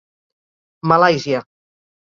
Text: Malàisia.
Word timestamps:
Malàisia. 0.93 1.45